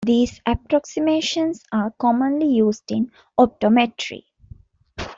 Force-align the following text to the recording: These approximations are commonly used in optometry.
These 0.03 0.41
approximations 0.47 1.61
are 1.71 1.91
commonly 1.99 2.47
used 2.47 2.91
in 2.91 3.11
optometry. 3.39 4.23